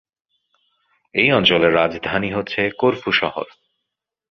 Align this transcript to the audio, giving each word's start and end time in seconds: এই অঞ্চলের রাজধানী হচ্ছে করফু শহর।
এই 1.15 1.29
অঞ্চলের 1.31 1.75
রাজধানী 1.75 2.29
হচ্ছে 2.33 2.61
করফু 2.79 3.09
শহর। 3.11 3.45